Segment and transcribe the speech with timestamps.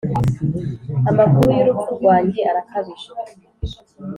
[1.09, 3.09] amakuru y'urupfu rwanjye arakabije.